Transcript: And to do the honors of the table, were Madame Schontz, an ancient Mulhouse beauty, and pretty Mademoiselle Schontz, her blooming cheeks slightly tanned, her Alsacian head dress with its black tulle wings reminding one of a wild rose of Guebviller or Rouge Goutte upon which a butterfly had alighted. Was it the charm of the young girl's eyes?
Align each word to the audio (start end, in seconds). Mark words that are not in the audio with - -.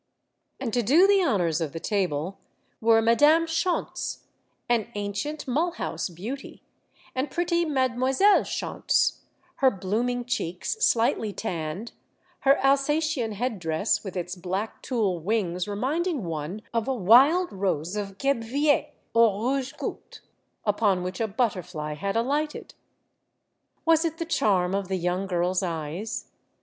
And 0.59 0.73
to 0.73 0.81
do 0.81 1.05
the 1.05 1.21
honors 1.21 1.61
of 1.61 1.73
the 1.73 1.79
table, 1.79 2.39
were 2.79 3.03
Madame 3.03 3.45
Schontz, 3.45 4.23
an 4.67 4.87
ancient 4.95 5.45
Mulhouse 5.47 6.09
beauty, 6.09 6.63
and 7.13 7.29
pretty 7.29 7.65
Mademoiselle 7.65 8.43
Schontz, 8.43 9.19
her 9.57 9.69
blooming 9.69 10.25
cheeks 10.25 10.71
slightly 10.83 11.31
tanned, 11.33 11.91
her 12.39 12.57
Alsacian 12.65 13.33
head 13.33 13.59
dress 13.59 14.03
with 14.03 14.17
its 14.17 14.35
black 14.35 14.81
tulle 14.81 15.19
wings 15.19 15.67
reminding 15.67 16.23
one 16.23 16.63
of 16.73 16.87
a 16.87 16.95
wild 16.95 17.53
rose 17.53 17.95
of 17.95 18.17
Guebviller 18.17 18.87
or 19.13 19.53
Rouge 19.53 19.73
Goutte 19.73 20.21
upon 20.65 21.03
which 21.03 21.21
a 21.21 21.27
butterfly 21.27 21.93
had 21.93 22.15
alighted. 22.15 22.73
Was 23.85 24.03
it 24.03 24.17
the 24.17 24.25
charm 24.25 24.73
of 24.73 24.87
the 24.87 24.97
young 24.97 25.27
girl's 25.27 25.61
eyes? 25.61 26.31